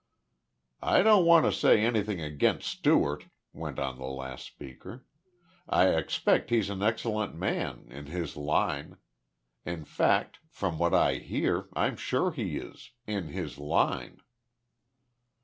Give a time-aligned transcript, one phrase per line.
[0.81, 5.05] "I don't want to say anything against Stewart," went on the last speaker.
[5.69, 8.97] "I expect he's an excellent man, in his line.
[9.63, 14.17] In fact, from what I hear, I'm sure he is in his line."